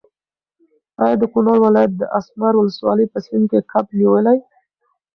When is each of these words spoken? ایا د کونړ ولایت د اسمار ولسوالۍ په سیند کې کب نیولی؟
ایا 1.03 1.15
د 1.21 1.23
کونړ 1.33 1.55
ولایت 1.65 1.91
د 1.97 2.03
اسمار 2.19 2.53
ولسوالۍ 2.57 3.05
په 3.13 3.19
سیند 3.25 3.45
کې 3.51 3.59
کب 3.71 3.85
نیولی؟ 3.99 4.39